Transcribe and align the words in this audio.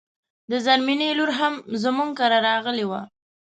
د 0.51 0.53
زرمينې 0.65 1.09
لور 1.17 1.31
هم 1.39 1.53
زموږ 1.83 2.09
کره 2.19 2.37
راغلی 2.47 2.85
و 2.87 2.91